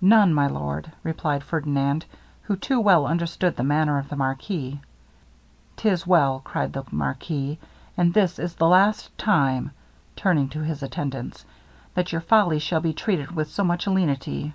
'None, 0.00 0.34
my 0.34 0.48
lord,' 0.48 0.90
replied 1.04 1.44
Ferdinand, 1.44 2.04
who 2.42 2.56
too 2.56 2.80
well 2.80 3.06
understood 3.06 3.54
the 3.54 3.62
manner 3.62 3.96
of 3.96 4.08
the 4.08 4.16
marquis. 4.16 4.80
''Tis 5.76 6.04
well,' 6.04 6.40
cried 6.42 6.72
the 6.72 6.82
marquis, 6.90 7.60
'and 7.96 8.12
this 8.12 8.40
is 8.40 8.56
the 8.56 8.66
last 8.66 9.16
time,' 9.16 9.70
turning 10.16 10.48
to 10.48 10.64
his 10.64 10.82
attendants, 10.82 11.44
'that 11.94 12.10
your 12.10 12.20
folly 12.22 12.58
shall 12.58 12.80
be 12.80 12.92
treated 12.92 13.30
with 13.36 13.48
so 13.48 13.62
much 13.62 13.86
lenity.' 13.86 14.52